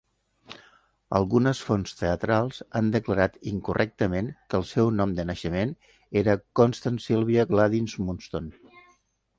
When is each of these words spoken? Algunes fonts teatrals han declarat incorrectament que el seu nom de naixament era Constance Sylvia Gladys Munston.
Algunes 1.17 1.59
fonts 1.65 1.93
teatrals 1.99 2.57
han 2.79 2.89
declarat 2.95 3.37
incorrectament 3.53 4.33
que 4.53 4.59
el 4.61 4.67
seu 4.71 4.91
nom 5.03 5.15
de 5.21 5.27
naixament 5.33 5.77
era 6.25 6.37
Constance 6.63 7.09
Sylvia 7.13 7.47
Gladys 7.55 7.97
Munston. 8.09 8.53